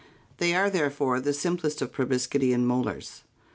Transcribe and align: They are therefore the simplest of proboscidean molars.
They 0.37 0.55
are 0.55 0.71
therefore 0.71 1.19
the 1.21 1.31
simplest 1.31 1.79
of 1.79 1.91
proboscidean 1.91 2.61
molars. 2.65 3.21